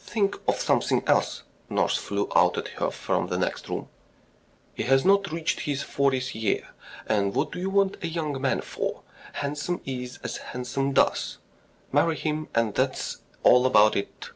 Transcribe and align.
"Think 0.00 0.38
of 0.48 0.58
something 0.58 1.02
else," 1.06 1.42
nurse 1.68 1.98
flew 1.98 2.26
out 2.34 2.56
at 2.56 2.66
her 2.78 2.90
from 2.90 3.26
the 3.26 3.36
next 3.36 3.68
room. 3.68 3.88
"He 4.72 4.84
has 4.84 5.04
not 5.04 5.30
reached 5.30 5.60
his 5.60 5.82
fortieth 5.82 6.34
year; 6.34 6.68
and 7.06 7.34
what 7.34 7.52
do 7.52 7.58
you 7.58 7.68
want 7.68 7.98
a 8.02 8.06
young 8.08 8.40
man 8.40 8.62
for? 8.62 9.02
Handsome 9.34 9.82
is 9.84 10.18
as 10.24 10.38
handsome 10.38 10.94
does.... 10.94 11.36
Marry 11.92 12.16
him 12.16 12.48
and 12.54 12.74
that's 12.74 13.18
all 13.42 13.66
about 13.66 13.94
it!" 13.94 14.30